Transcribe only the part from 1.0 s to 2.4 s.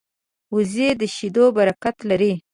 شیدو برکت لري